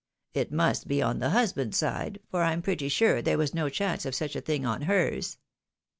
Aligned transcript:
It 0.33 0.51
must 0.51 0.87
be 0.87 0.99
on 0.99 1.19
the 1.19 1.29
husband's 1.29 1.77
side, 1.77 2.17
for 2.31 2.41
I 2.41 2.53
am 2.53 2.63
pretty 2.63 2.89
sure 2.89 3.21
there 3.21 3.37
was 3.37 3.53
no 3.53 3.69
chance 3.69 4.03
of 4.03 4.15
such 4.15 4.35
a 4.35 4.41
thing 4.41 4.65
on 4.65 4.81
hers. 4.89 5.37